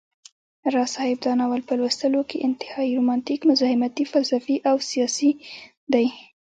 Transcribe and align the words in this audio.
راز 0.73 0.89
صاحب 0.95 1.17
دا 1.25 1.31
ناول 1.39 1.61
په 1.67 1.73
لوستلو 1.79 2.21
کي 2.29 2.37
انتهائى 2.47 2.91
رومانتيک، 2.97 3.39
مزاحمتى، 3.51 4.03
فلسفى 4.11 4.55
او 4.69 4.75
سياسى 4.89 5.29
دى 5.93 6.05